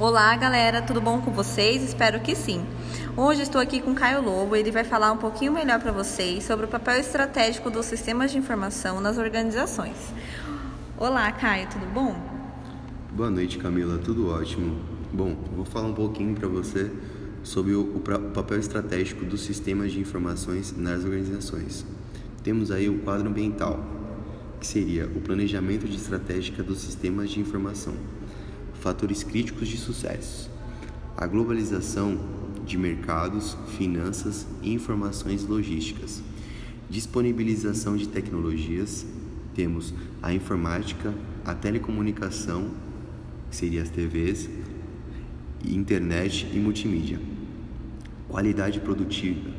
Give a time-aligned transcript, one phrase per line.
[0.00, 1.82] Olá, galera, tudo bom com vocês?
[1.82, 2.64] Espero que sim.
[3.14, 6.64] Hoje estou aqui com Caio Lobo, ele vai falar um pouquinho melhor para vocês sobre
[6.64, 9.98] o papel estratégico dos sistemas de informação nas organizações.
[10.96, 12.16] Olá, Caio, tudo bom?
[13.12, 14.80] Boa noite, Camila, tudo ótimo.
[15.12, 16.90] Bom, vou falar um pouquinho para você
[17.42, 21.84] sobre o, o papel estratégico dos sistemas de informações nas organizações.
[22.42, 23.78] Temos aí o quadro ambiental,
[24.58, 27.92] que seria o planejamento de estratégica dos sistemas de informação
[28.80, 30.50] fatores críticos de sucesso.
[31.16, 32.18] A globalização
[32.64, 36.22] de mercados, finanças e informações logísticas.
[36.88, 39.06] Disponibilização de tecnologias.
[39.54, 42.70] Temos a informática, a telecomunicação,
[43.50, 44.48] que seria as TVs,
[45.64, 47.20] internet e multimídia.
[48.28, 49.50] Qualidade produtiva,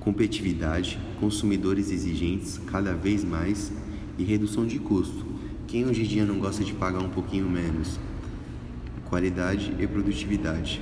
[0.00, 3.72] competitividade, consumidores exigentes cada vez mais
[4.18, 5.24] e redução de custo.
[5.66, 7.98] Quem hoje em dia não gosta de pagar um pouquinho menos?
[9.10, 10.80] Qualidade e produtividade,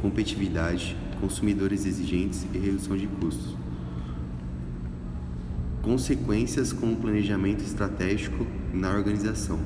[0.00, 3.56] competitividade, consumidores exigentes e redução de custos.
[5.82, 9.58] Consequências com o planejamento estratégico na organização.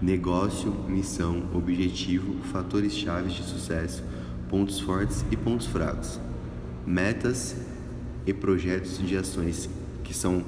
[0.00, 4.02] Negócio, missão, objetivo, fatores chaves de sucesso,
[4.48, 6.18] pontos fortes e pontos fracos.
[6.86, 7.56] Metas
[8.26, 9.68] e projetos de ações
[10.02, 10.42] que são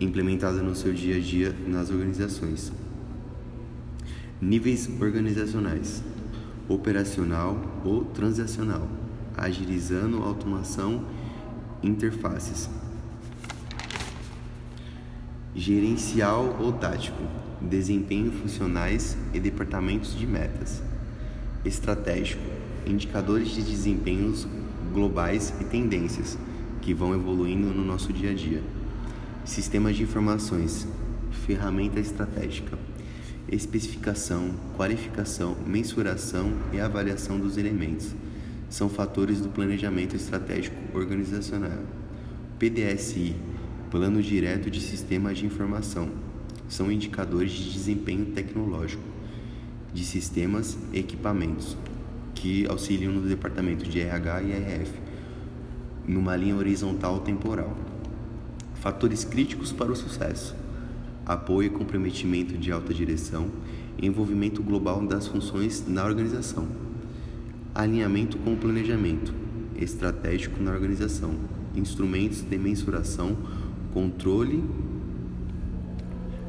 [0.00, 2.83] implementadas no seu dia a dia nas organizações.
[4.44, 6.04] Níveis organizacionais:
[6.68, 8.86] operacional ou transacional,
[9.34, 11.06] agilizando automação,
[11.82, 12.68] interfaces.
[15.54, 17.22] Gerencial ou tático:
[17.58, 20.82] desempenho funcionais e departamentos de metas.
[21.64, 22.42] Estratégico:
[22.86, 24.46] indicadores de desempenhos
[24.92, 26.36] globais e tendências
[26.82, 28.62] que vão evoluindo no nosso dia a dia.
[29.42, 30.86] Sistemas de informações:
[31.46, 32.76] ferramenta estratégica
[33.48, 38.14] especificação, qualificação, mensuração e avaliação dos elementos.
[38.68, 41.82] São fatores do planejamento estratégico organizacional.
[42.58, 43.36] PDSI,
[43.90, 46.10] Plano Direto de Sistemas de Informação,
[46.68, 49.02] são indicadores de desempenho tecnológico
[49.92, 51.76] de sistemas e equipamentos
[52.34, 54.92] que auxiliam no departamento de RH e RF
[56.06, 57.76] numa linha horizontal temporal.
[58.74, 60.63] Fatores críticos para o sucesso
[61.26, 63.48] apoio e comprometimento de alta direção,
[64.00, 66.66] envolvimento global das funções na organização,
[67.74, 69.32] alinhamento com o planejamento
[69.76, 71.34] estratégico na organização,
[71.74, 73.36] instrumentos de mensuração,
[73.92, 74.62] controle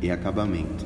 [0.02, 0.86] e acabamento,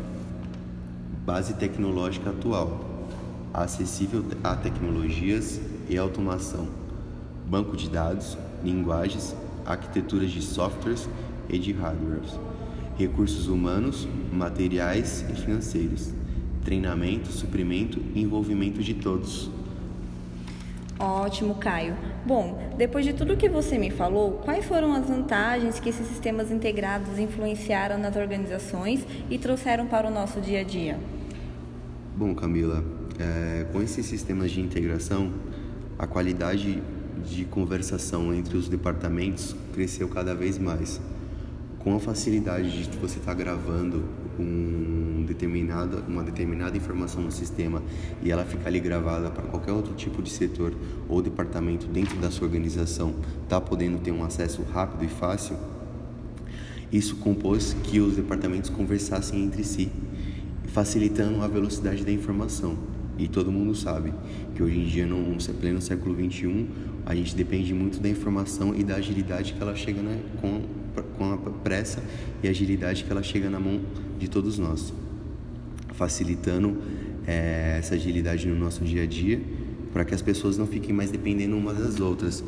[1.26, 3.08] base tecnológica atual,
[3.54, 6.68] acessível a tecnologias e automação,
[7.48, 9.36] banco de dados, linguagens,
[9.66, 11.10] arquiteturas de softwares
[11.50, 12.38] e de hardwares
[13.00, 16.12] recursos humanos, materiais e financeiros,
[16.66, 19.50] treinamento, suprimento e envolvimento de todos.
[21.00, 21.96] Ótimo, Caio.
[22.26, 26.52] Bom, depois de tudo que você me falou, quais foram as vantagens que esses sistemas
[26.52, 31.00] integrados influenciaram nas organizações e trouxeram para o nosso dia a dia?
[32.18, 32.84] Bom, Camila,
[33.18, 35.32] é, com esses sistemas de integração,
[35.98, 36.84] a qualidade
[37.26, 41.00] de conversação entre os departamentos cresceu cada vez mais
[41.80, 44.04] com a facilidade de você estar tá gravando
[44.38, 45.10] um
[46.08, 47.82] uma determinada informação no sistema
[48.22, 50.74] e ela ficar ali gravada para qualquer outro tipo de setor
[51.08, 53.14] ou departamento dentro da sua organização,
[53.48, 55.56] tá podendo ter um acesso rápido e fácil,
[56.92, 59.92] isso compôs que os departamentos conversassem entre si,
[60.68, 62.78] facilitando a velocidade da informação.
[63.20, 64.14] E todo mundo sabe
[64.56, 66.66] que hoje em dia, no pleno século XXI,
[67.06, 70.62] a gente depende muito da informação e da agilidade que ela chega né, com
[71.18, 72.04] com a pressa
[72.44, 73.80] e agilidade que ela chega na mão
[74.18, 74.94] de todos nós,
[75.94, 76.78] facilitando
[77.28, 79.42] é, essa agilidade no nosso dia a dia,
[79.94, 82.44] para que as pessoas não fiquem mais dependendo umas das outras,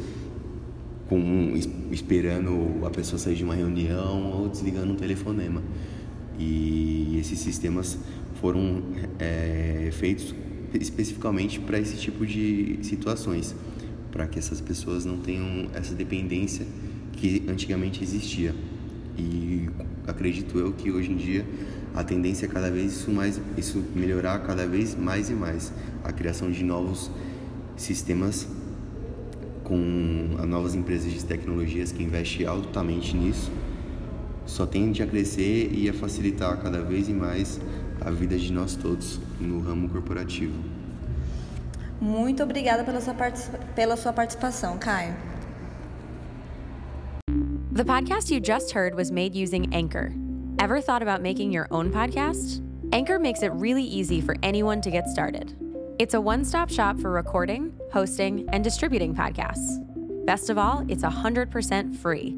[1.08, 1.54] com,
[1.92, 5.62] esperando a pessoa sair de uma reunião ou desligando um telefonema.
[6.40, 7.98] E esses sistemas
[8.36, 8.82] foram
[9.20, 10.34] é, feitos
[10.80, 13.56] especificamente para esse tipo de situações,
[14.12, 16.66] para que essas pessoas não tenham essa dependência
[17.14, 18.56] que antigamente existia.
[19.18, 19.70] E
[20.08, 21.46] acredito eu que hoje em dia
[21.94, 25.74] a tendência é cada vez isso mais isso melhorar cada vez mais e mais
[26.04, 27.12] a criação de novos
[27.76, 28.48] sistemas
[29.64, 29.78] com
[30.48, 33.52] novas empresas de tecnologias que investem altamente nisso
[34.46, 37.60] só tende a crescer e a facilitar cada vez mais
[38.06, 40.54] a vida de nós todos no ramo corporativo.
[42.00, 43.14] Muito obrigada pela sua,
[43.76, 45.14] pela sua participação, Caio.
[47.72, 50.12] The podcast you just heard was made using Anchor.
[50.60, 52.62] Ever thought about making your own podcast?
[52.92, 55.56] Anchor makes it really easy for anyone to get started.
[55.98, 59.80] It's a one stop shop for recording, hosting, and distributing podcasts.
[60.26, 62.38] Best of all, it's 100% free.